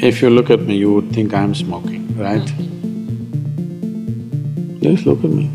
[0.00, 2.46] If you look at me, you would think I'm smoking, right?
[4.80, 5.50] Just look at me.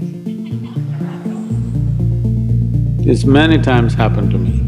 [3.05, 4.59] This many times happened to me.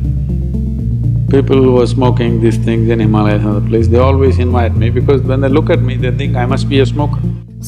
[1.30, 4.90] People who are smoking these things in Himalayas and other places, they always invite me
[4.90, 7.20] because when they look at me, they think I must be a smoker.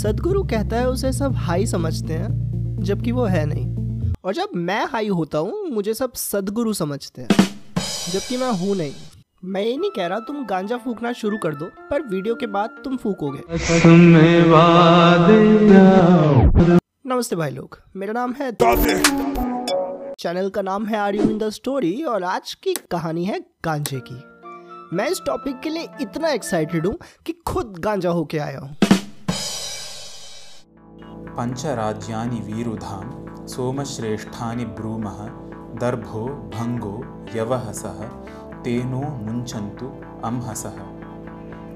[0.04, 4.86] सदगुरु कहता है उसे सब high समझते हैं जबकि वो है नहीं और जब मैं
[4.92, 7.30] हाई होता हूँ मुझे सब सदगुरु समझते हैं
[8.14, 8.92] जबकि मैं हूँ नहीं
[9.43, 12.69] मैं ये नहीं कह रहा तुम गांजा फूकना शुरू कर दो पर वीडियो के बाद
[12.83, 13.41] तुम फूकोगे।
[17.07, 18.51] नमस्ते भाई लोग मेरा नाम है
[20.19, 24.00] चैनल का नाम है are you in the story और आज की कहानी है गांजे
[24.07, 24.15] की।
[24.95, 28.75] मैं इस टॉपिक के लिए इतना एक्साइटेड हूँ कि खुद गांजा होके आया हूँ।
[31.37, 35.25] पञ्चराज्यानि वीरुधां सोमश्रेष्ठानि ब्रूमः
[35.81, 36.25] दर्भो
[36.56, 36.95] भंगो
[37.36, 38.00] यवहसः
[38.64, 39.88] तेनो मुंचन्तु
[40.25, 40.78] अमहसः।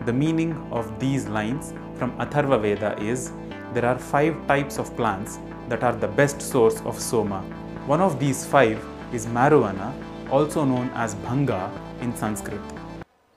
[0.05, 3.29] The meaning of these lines from Atharvaveda is
[3.73, 5.37] there are five types of plants
[5.69, 7.43] that are the best source of soma
[7.87, 9.93] one of these five is marijuana
[10.31, 11.69] also known as bhanga
[12.01, 12.75] in Sanskrit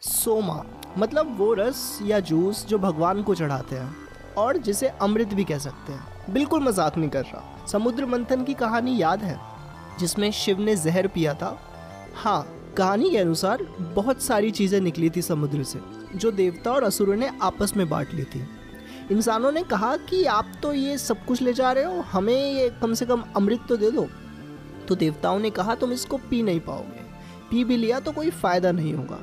[0.03, 0.63] Soma
[0.99, 3.95] मतलब वो रस या juice जो भगवान को चढ़ाते हैं,
[4.37, 8.55] और जिसे अमृत भी कह सकते हैं। बिल्कुल मज़ाक नहीं कर रहा। समुद्र मंथन की
[8.55, 9.39] कहानी याद है?
[9.99, 11.57] जिसमें शिव ने जहर पिया था?
[12.15, 12.47] हाँ
[12.77, 13.63] कहानी के अनुसार
[13.95, 15.79] बहुत सारी चीज़ें निकली थी समुद्र से
[16.15, 18.43] जो देवता और असुरों ने आपस में बांट ली थी।
[19.11, 22.69] इंसानों ने कहा कि आप तो ये सब कुछ ले जा रहे हो हमें ये
[22.83, 24.07] कम से कम अमृत तो दे दो।
[24.89, 27.03] तो देवताओं ने कहा तुम इसको पी नहीं पाओगे।
[27.51, 29.19] पी भी लिया तो कोई फ़ायदा नहीं होगा।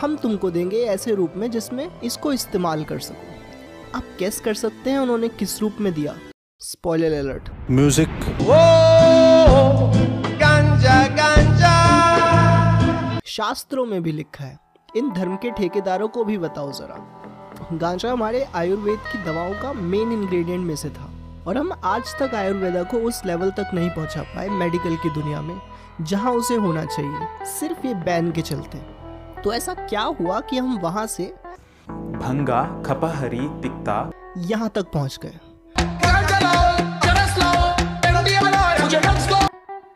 [0.00, 4.90] हम तुमको देंगे ऐसे रूप में जिसमें इसको इस्तेमाल कर सको। आप कैस कर सकते
[4.90, 6.14] हैं उन्होंने किस रूप में दिया।
[6.60, 8.08] Spoiler alert music.
[13.30, 14.58] शास्त्रों में भी लिखा है।
[14.96, 16.96] इन धर्म के ठेकेदारों को भी बताओ जरा।
[17.72, 21.08] गांजा हमारे आयुर्वेद की दवाओं का मेन इंग्रेडिएंट में से था
[21.46, 25.42] और हम आज तक आयुर्वेदा को उस लेवल तक नहीं पहुँचा पाए मेडिकल की दुनिया
[25.42, 25.60] में
[26.00, 28.78] जहाँ उसे होना चाहिए सिर्फ़ ये बैन के चलते।
[29.42, 31.24] तो ऐसा क्या हुआ कि हम वहाँ से
[31.88, 35.38] भंगा खपहरी तिक्ता यहाँ तक पहुँच गए?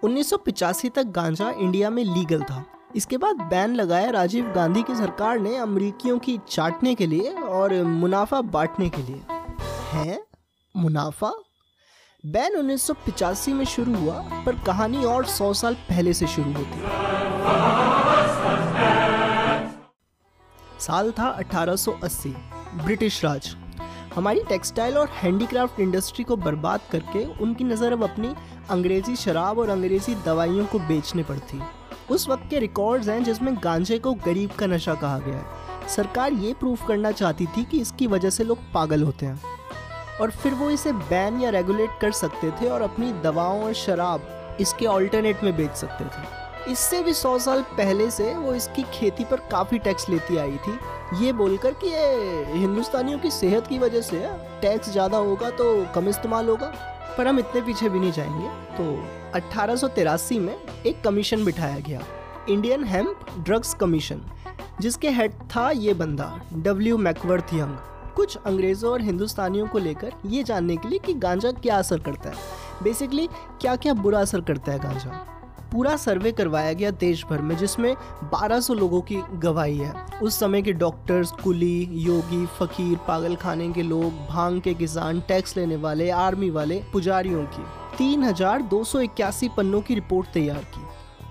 [0.05, 2.65] 1985 तक गांजा इंडिया में लीगल था।
[2.97, 7.83] इसके बाद बैन लगाया राजीव गांधी की सरकार ने अमरीकियों की चाटने के लिए और
[7.83, 9.23] मुनाफा बांटने के लिए।
[9.93, 10.23] है?
[10.77, 11.33] मुनाफा?
[12.27, 16.81] बैन 1985 में शुरू हुआ, पर कहानी और 100 साल पहले से शुरू होती।
[20.81, 22.35] साल था 1880
[22.85, 23.57] ब्रिटिश राज।
[24.15, 28.35] हमारी टेक्सटाइल और हैंडीक्राफ्ट इंडस्ट्री को बर्बाद करके उनकी नज़र अब अपनी
[28.71, 31.63] अंग्रेज़ी शराब और अंग्रेज़ी दवाइयों को बेचने पर थी।
[32.11, 36.33] उस वक्त के रिकॉर्ड्स हैं जिसमें गांजे को गरीब का नशा कहा गया है। सरकार
[36.33, 39.41] ये प्रूफ करना चाहती थी कि इसकी वजह से लोग पागल होते हैं।
[40.21, 44.57] और फिर वो इसे बैन या रेगुलेट कर सकते थे और अपनी दवाओं और शराब
[44.61, 49.25] इसके ऑल्टरनेट में बेच सकते थे। इससे भी सौ साल पहले से वो इसकी खेती
[49.25, 50.79] पर काफ़ी टैक्स लेती आई थी।
[51.25, 54.21] ये बोलकर कि ये हिंदुस्तानियों की सेहत की वजह से
[54.63, 56.73] टैक्स ज़्यादा होगा तो कम इस्तेमाल होगा।
[57.19, 58.85] पर हम इतने पीछे भी नहीं जाएँगे तो
[59.35, 60.57] अट्ठारह में
[60.87, 62.01] एक कमीशन बिठाया गया,
[62.49, 64.21] इंडियन हेम्प ड्रग्स कमीशन,
[64.81, 67.77] जिसके हेड था ये बंदा, डब्ल्यू मैकवर्थ यंग।
[68.17, 72.31] कुछ अंग्रेज़ों और हिंदुस्तानियों को लेकर ये जानने के लिए कि गांजा क्या असर करता
[72.31, 72.37] है।
[72.83, 73.27] बेसिकली
[73.61, 75.27] क्या क्या बुरा असर करता है गांजा?
[75.73, 77.95] पूरा सर्वे करवाया गया देश भर में, जिसमें
[78.33, 83.83] 1200 लोगों की गवाही है। उस समय के डॉक्टर्स कुली, योगी, फकीर पागल खाने के
[83.83, 87.65] लोग, भाँग के किसान टैक्स लेने वाले आर्मी वाले, पुजारियों की।
[87.99, 90.83] तीन हज़ार दो सौ इक्यासी पन्नों की रिपोर्ट तैयार की।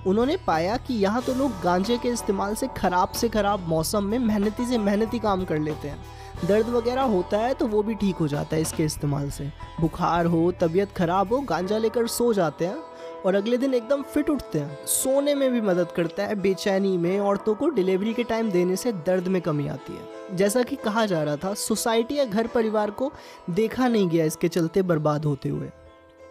[0.10, 4.18] उन्होंने पाया कि यहाँ तो लोग गांजे के इस्तेमाल से खराब से खराब मौसम में
[4.20, 8.16] मेहनती से मेहनती काम कर लेते हैं। दर्द वगैरह होता है तो वो भी ठीक
[8.16, 9.52] हो जाता है इसके इस्तेमाल से।
[9.82, 12.78] बुखार हो, तबीयत खराब हो, गांजा लेकर सो जाते हैं
[13.26, 17.20] और अगले दिन एकदम फिट उठते हैं। सोने में भी मदद करता है बेचैनी में,
[17.20, 21.06] औरतों को डिलीवरी के टाइम देने से दर्द में कमी आती है। जैसा कि कहा
[21.06, 23.12] जा रहा था, सोसाइटी या घर परिवार को
[23.52, 25.70] देखा नहीं गया इसके चलते बर्बाद होते हुए।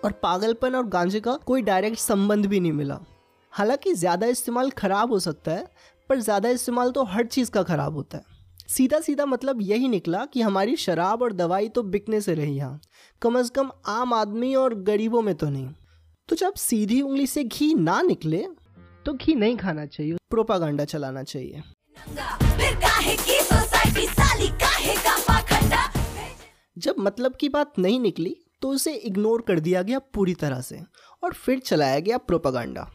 [0.04, 2.98] और पागलपन और गांजे का कोई डायरेक्ट संबंध भी नहीं मिला।
[3.52, 5.66] हालाँकि ज़्यादा इस्तेमाल खराब हो सकता है
[6.10, 8.24] पर ज़्यादा इस्तेमाल तो हर चीज़ का खराब होता है।
[8.68, 12.80] सीधा सीधा मतलब यही निकला कि हमारी शराब और दवाई तो बिकने से रही यहाँ।
[13.22, 15.68] कम अज़ कम आम आदमी और गरीबों में तो नहीं।
[16.28, 18.46] तो जब सीधी उंगली से घी ना निकले
[19.06, 21.62] तो घी नहीं खाना चाहिए प्रोपागंडा चलाना चाहिए।
[26.76, 30.80] जब मतलब की बात नहीं निकली तो उसे इग्नोर कर दिया गया पूरी तरह से
[31.24, 32.90] और फिर चलाया गया प्रोपागंडा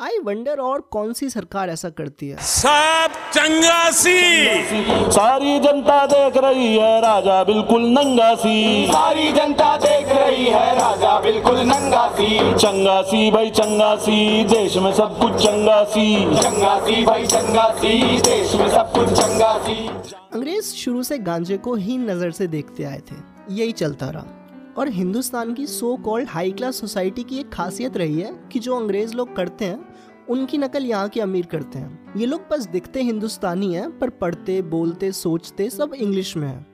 [0.00, 2.36] आई वंडर और कौन सी सरकार ऐसा करती है?
[2.36, 4.16] सब चंगासी
[4.62, 10.74] सी। सारी जनता देख रही है राजा बिल्कुल नंगा सी। सारी जनता देख रही है
[10.78, 16.36] राजा बिल्कुल नंगा सी। चंगा सी भाई चंगा सी। देश में सब कुछ चंगा सी।
[16.42, 19.88] चंगा सी भाई चंगा सी। देश में सब कुछ चंगा सी।
[20.34, 23.16] अंग्रेज़ शुरू से गांजे को ही नज़र से देखते आए थे
[23.54, 24.38] यही चलता रहा।
[24.78, 28.76] और हिंदुस्तान की so called high class society की एक खासियत रही है कि जो
[28.76, 29.94] अंग्रेज़ लोग करते हैं,
[30.30, 34.62] उनकी नकल यहाँ के अमीर करते हैं। ये लोग बस दिखते हिंदुस्तानी हैं, पर पढ़ते,
[34.62, 36.66] बोलते, सोचते सब इंग्लिश में है।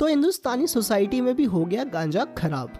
[0.00, 2.72] तो हिंदुस्तानी सोसाइटी में भी हो गया गांजा खराब।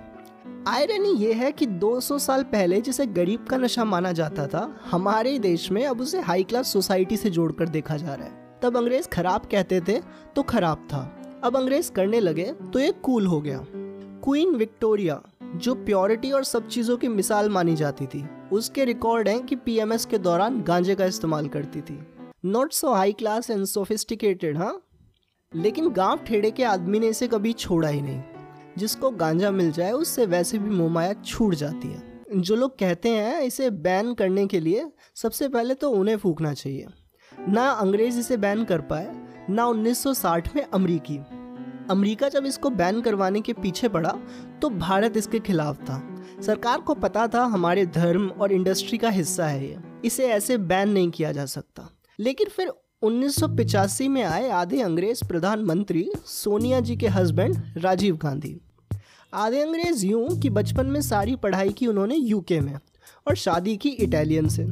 [0.69, 5.39] आयरनी ये है कि 200 साल पहले जिसे गरीब का नशा माना जाता था, हमारे
[5.39, 9.09] देश में अब उसे हाई क्लास सोसाइटी से जोड़कर देखा जा रहा है। तब अंग्रेज़
[9.09, 10.01] खराब कहते थे
[10.37, 13.67] तो खराब था। अब अंग्रेज़ करने लगे तो ये कूल हो गया।
[14.29, 19.47] क्वीन विक्टोरिया, जो प्योरिटी और सब चीज़ों की मिसाल मानी जाती थी, उसके रिकॉर्ड हैं
[19.47, 22.07] कि पीएमएस के दौरान गांजे का इस्तेमाल करती थी।
[22.45, 24.83] Not so high class and sophisticated हाँ?
[25.55, 28.23] लेकिन गाँव ठेड़े के आदमी ने इसे कभी छोड़ा ही नहीं।
[28.79, 33.41] जिसको गांजा मिल जाए, उससे वैसे भी मोमाया छूट जाती है। जो लोग कहते हैं,
[33.41, 36.87] इसे बैन करने के लिए सबसे पहले तो उन्हें फूकना चाहिए।
[37.49, 41.21] ना अंग्रेज़ इसे बैन कर पाए, ना 1960 में अमरीकी।
[41.91, 44.19] अमेरिका जब इसको बैन करवाने के पीछे पड़ा
[44.63, 49.47] तो भारत इसके खिलाफ था। सरकार को पता था हमारे धर्म और इंडस्ट्री का हिस्सा
[49.47, 51.91] है ये। इसे ऐसे बैन नहीं किया जा सकता।
[52.21, 52.73] लेकिन फिर
[53.03, 58.61] 1985 में आए आधे अंग्रेज़ प्रधानमंत्री सोनिया जी के हस्बैंड राजीव गांधी।
[59.35, 62.75] आधे अंग्रेज़ यूँ कि बचपन में सारी पढ़ाई की उन्होंने यूके में
[63.29, 64.65] और शादी की इटालियन से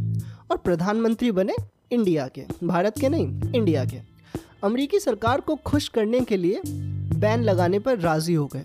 [0.50, 1.54] और प्रधानमंत्री बने
[1.90, 3.98] इंडिया के, भारत के नहीं, इंडिया के।
[4.64, 6.60] अमेरिकी सरकार को खुश करने के लिए
[7.14, 8.64] बैन लगाने पर राज़ी हो गए।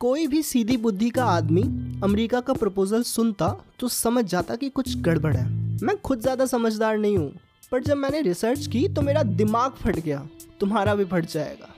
[0.00, 1.62] कोई भी सीधी बुद्धि का आदमी
[2.04, 3.48] अमेरिका का प्रपोजल सुनता
[3.80, 5.48] तो समझ जाता कि कुछ गड़बड़ है।
[5.78, 7.32] मैं खुद ज़्यादा समझदार नहीं हूँ
[7.72, 10.26] पर जब मैंने रिसर्च की तो मेरा दिमाग फट गया
[10.60, 11.74] तुम्हारा भी फट जाएगा।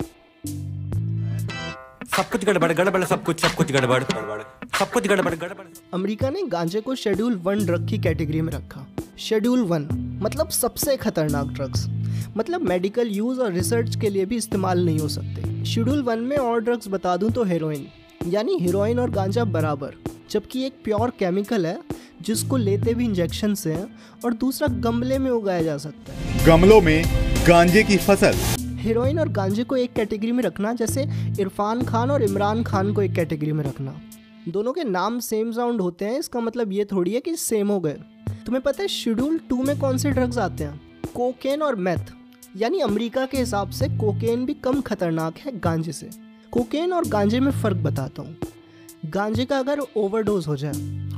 [2.08, 4.42] सब कुछ गड़बड़ गड़बड़ सब कुछ सब कुछ गड़बड़। गड़बड़
[4.78, 5.64] सब कुछ गड़बड़ गड़बड़।
[5.94, 8.86] अमेरिका ने गांजे को शेड्यूल वन ड्रग की कैटेगरी में रखा।
[9.18, 9.88] शेड्यूल वन
[10.22, 11.86] मतलब सबसे खतरनाक ड्रग्स
[12.36, 16.36] मतलब मेडिकल यूज़ और रिसर्च के लिए भी इस्तेमाल नहीं हो सकते। शेड्यूल वन में
[16.36, 17.86] और ड्रग्स बता दूँ तो हेरोइन
[18.26, 19.94] यानी हीरोइन और गांजा बराबर
[20.30, 21.78] जबकि एक प्योर केमिकल है
[22.22, 23.86] जिसको लेते भी इंजेक्शन से हैं
[24.24, 27.04] और दूसरा गमले में उगाया जा सकता है। गमलों में
[27.48, 28.36] गांजे की फ़सल।
[28.78, 31.02] हीरोइन और गांजे को एक कैटेगरी में रखना जैसे
[31.40, 34.00] इरफान खान और इमरान खान को एक कैटेगरी में रखना।
[34.48, 37.80] दोनों के नाम सेम साउंड होते हैं इसका मतलब ये थोड़ी है कि सेम हो
[37.80, 37.96] गए।
[38.46, 40.80] तुम्हें पता है शेड्यूल टू में कौन से ड्रग्स आते हैं?
[41.14, 42.12] कोकेन और मैथ
[42.56, 46.08] यानी अमेरिका के हिसाब से कोकेन भी कम खतरनाक है गांजे से।
[46.52, 48.36] कोकेन और गांजे में फ़र्क बताता हूँ।
[49.06, 50.72] गांजे का अगर ओवरडोज हो जाए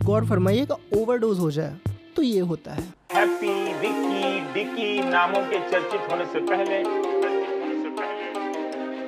[0.04, 1.76] गौर फरमाइएगा ओवरडोज हो जाए
[2.16, 2.82] तो ये होता है।
[3.12, 3.54] हैप्पी
[4.54, 6.82] डिकी नामों के चर्चित होने से पहले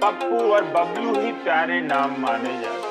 [0.00, 2.90] पप्पू और बबलू ही प्यारे नाम माने जाते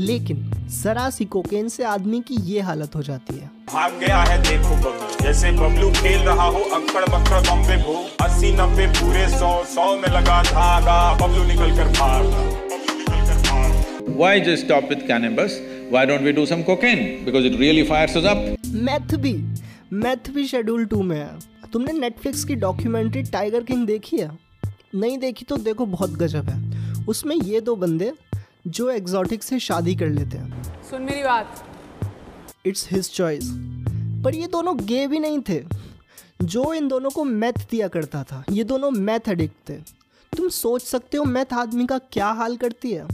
[0.00, 4.36] लेकिन जरा सी कोकेन से आदमी की ये हालत हो जाती है। भाग गया है
[4.42, 7.94] देखो बबलू। जैसे बबलू खेल रहा हो अक्कड़ बक्कड़ बम्बे भो।
[8.24, 12.42] अस्सी नब्बे पूरे सौ सौ में लगा धागा। बबलू निकल कर भागा।
[14.18, 15.56] Why just stop with cannabis?
[15.90, 17.02] Why don't we do some cocaine?
[17.24, 18.44] Because it really fires us up.
[18.66, 19.34] Meth भी।
[19.92, 21.38] मैथ भी शेड्यूल टू में है।
[21.72, 24.30] तुमने नेटफ्लिक्स की डॉक्यूमेंट्री टाइगर किंग देखी है?
[24.94, 28.12] नहीं देखी तो देखो बहुत गजब है। उसमें ये दो बंदे
[28.66, 31.64] जो एग्जॉटिक से शादी कर लेते हैं। सुन मेरी बात।
[32.64, 33.48] इट्स हिज चॉइस
[34.24, 35.62] पर ये दोनों गे भी नहीं थे।
[36.44, 39.74] जो इन दोनों को मैथ दिया करता था, ये दोनों मैथ एडिक्ट थे।
[40.32, 43.06] तुम सोच सकते हो मैथ आदमी का क्या हाल करती है?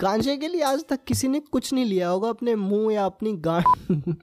[0.00, 3.32] गांजे के लिए आज तक किसी ने कुछ नहीं लिया होगा अपने मुँह या अपनी
[3.46, 4.14] गांड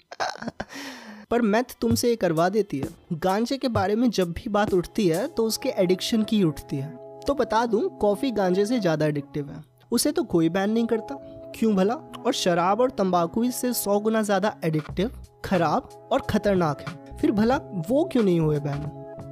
[1.32, 5.08] पर मैथ तुमसे ये करवा देती है। गांजे के बारे में जब भी बात उठती
[5.08, 6.96] है तो उसके एडिक्शन की उठती है।
[7.28, 11.16] तो बता दूँ कॉफ़ी गांजे से ज़्यादा एडिक्टिव है। उसे तो कोई बैन नहीं करता।
[11.56, 11.94] क्यों भला?
[11.94, 15.12] और शराब और तंबाकू इससे सौ गुना ज़्यादा एडिक्टिव
[15.46, 17.58] खराब और खतरनाक है। फिर भला
[17.90, 18.82] वो क्यों नहीं हुए बैन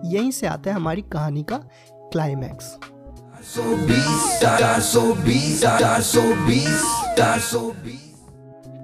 [0.06, 1.58] यहीं से आता है हमारी कहानी का
[2.12, 2.78] क्लाइमैक्स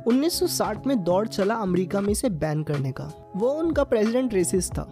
[0.07, 3.03] 1960 में दौड़ चला अमेरिका में इसे बैन करने का।
[3.35, 4.87] वो उनका प्रेसिडेंट रेसिस था।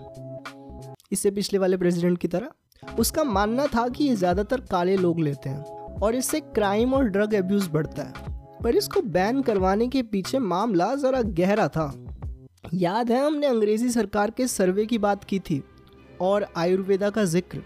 [1.11, 2.49] इससे पिछले वाले प्रेसिडेंट की तरह,
[2.83, 7.33] उसका मानना था कि ये ज़्यादातर काले लोग लेते हैं। और इससे क्राइम और ड्रग
[7.33, 8.29] एब्यूज़ बढ़ता है।
[8.63, 11.93] पर इसको बैन करवाने के पीछे मामला ज़रा गहरा था।
[12.73, 15.61] याद है हमने अंग्रेज़ी सरकार के सर्वे की बात की थी
[16.21, 17.61] और आयुर्वेदा का ज़िक्र।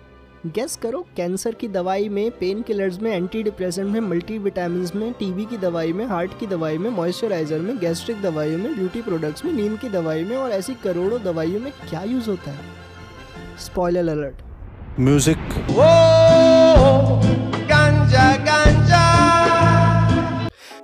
[0.45, 5.13] गेस करो कैंसर की दवाई में पेन किलर्स में एंटी डिप्रेसेंट में मल्टी विटामिन में
[5.13, 9.45] टीबी की दवाई में हार्ट की दवाई में मॉइस्चराइजर में गैस्ट्रिक दवाइयों में ब्यूटी प्रोडक्ट्स
[9.45, 12.65] में नींद की दवाई में और ऐसी करोड़ों दवाइयों में क्या यूज़ होता है?
[13.59, 15.37] स्पॉइलर अलर्ट म्यूज़िक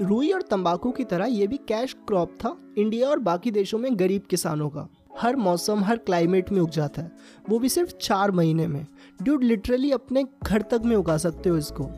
[0.02, 4.00] रुई और तंबाकू की तरह ये भी कैश क्रॉप था। इंडिया और बाकी देशों में
[4.00, 4.88] गरीब किसानों का।
[5.20, 7.12] हर मौसम, हर क्लाइमेट में उग जाता है।
[7.50, 8.86] वो भी सिर्फ़ चार महीने में।
[9.22, 11.90] ड्यूड लिटरली अपने घर तक में उगा सकते हो इसको।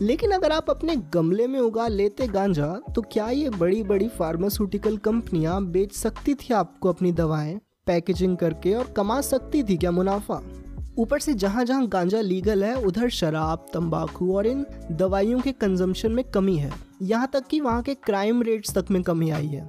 [0.00, 4.96] लेकिन अगर आप अपने गमले में उगा लेते गांजा तो क्या ये बड़ी बड़ी फार्मास्यूटिकल
[4.96, 10.40] कंपनियाँ बेच सकती थी आपको अपनी दवाएँ, पैकेजिंग करके और कमा सकती थी क्या मुनाफा?
[10.98, 16.12] ऊपर से जहाँ जहाँ गांजा लीगल है, उधर शराब, तंबाकू और इन दवाइयों के कंजम्पशन
[16.12, 16.70] में कमी है।
[17.02, 19.68] यहाँ तक कि वहाँ के क्राइम रेट्स तक में कमी आई है।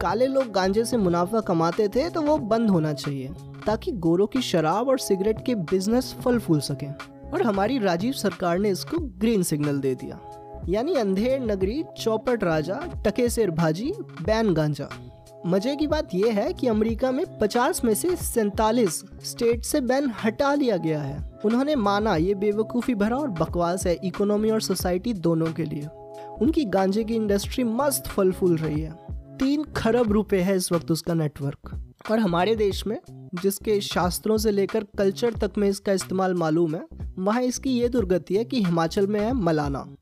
[0.00, 3.28] काले लोग गांजे से मुनाफा कमाते थे तो वो बंद होना चाहिए,
[3.66, 6.86] ताकि गोरों की शराब और सिगरेट के बिज़नेस फल फूल सके।
[7.30, 10.20] और हमारी राजीव सरकार ने इसको ग्रीन सिग्नल दे दिया।
[10.68, 14.88] यानी अंधेर नगरी, चौपट राजा टके टकेसेर भाजी, बैन गांजा।
[15.46, 20.12] मज़े की बात यह है कि अमेरिका में 50 में से सैतालीस स्टेट से बैन
[20.24, 25.12] हटा लिया गया है। उन्होंने माना ये बेवकूफ़ी भरा और बकवास है इकोनॉमी और सोसाइटी
[25.12, 25.86] दोनों के लिए।
[26.42, 28.92] उनकी गांजे की इंडस्ट्री मस्त फल फूल रही है।
[29.38, 32.98] तीन खरब रुपए है इस वक्त उसका नेटवर्क। और हमारे देश में,
[33.34, 36.86] जिसके शास्त्रों से लेकर कल्चर तक में इसका इस्तेमाल मालूम है,
[37.18, 39.96] वहाँ इसकी ये दुर्गति है कि हिमाचल में है मलाना,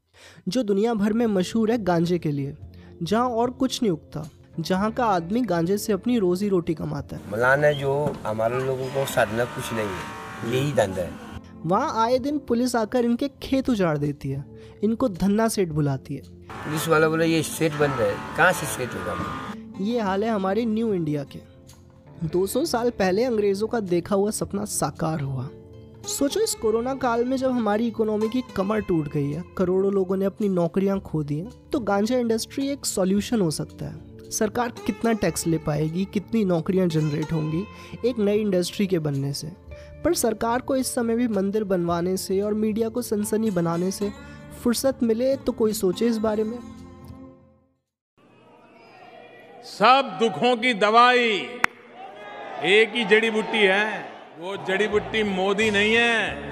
[0.49, 2.57] जो दुनिया भर में मशहूर है गांजे के लिए,
[3.03, 7.31] जहाँ और कुछ नहीं उगता। जहाँ का आदमी गांजे से अपनी रोजी रोटी कमाता है।
[7.33, 7.93] मलाना जो
[8.27, 11.29] हमारे लोगों को साधना कुछ नहीं है यही धंधा है।
[11.67, 14.45] वहाँ आए दिन पुलिस आकर इनके खेत उजाड़ देती है
[14.85, 16.23] इनको धन्ना सेठ बुलाती है।
[16.65, 19.15] पुलिस वाला बोला ये सेट बन रहा है कहाँ से सेट होगा?
[19.81, 21.41] ये हाल है हमारे न्यू इंडिया के।
[22.29, 25.49] 200 साल पहले अंग्रेज़ों का देखा हुआ सपना साकार हुआ।
[26.09, 30.17] सोचो इस कोरोना काल में जब हमारी इकोनॉमी की कमर टूट गई है करोड़ों लोगों
[30.17, 34.73] ने अपनी नौकरियाँ खो दी हैं तो गांजा इंडस्ट्री एक सॉल्यूशन हो सकता है। सरकार
[34.87, 37.65] कितना टैक्स ले पाएगी, कितनी नौकरियाँ जनरेट होंगी,
[38.09, 39.53] एक नई इंडस्ट्री के बनने से।
[40.05, 44.11] पर सरकार को इस समय भी मंदिर बनवाने से और मीडिया को सनसनी बनाने से
[44.63, 46.59] फुर्सत मिले तो कोई सोचे इस बारे में?
[49.65, 51.29] सब दुखों की दवाई
[52.67, 54.01] एक ही जड़ी बूटी है,
[54.41, 56.50] वो जड़ी बूटी मोदी नहीं है।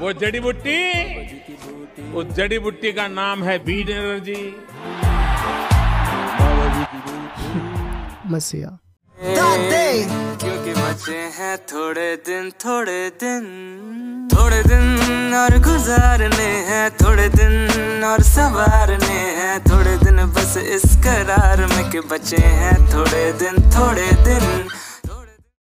[0.00, 0.78] वो जड़ी बूटी?
[2.12, 4.42] उस जड़ी बूटी का नाम है बीट एनर्जी।
[8.26, 8.78] मसीहा।
[10.40, 13.44] क्योंकि बचे हैं थोड़े दिन थोड़े दिन।
[14.32, 21.66] थोड़े दिन और गुजारने हैं थोड़े दिन और संवारने हैं। थोड़े दिन बस इस करार
[21.66, 24.68] में के बचे हैं थोड़े दिन थोड़े दिन।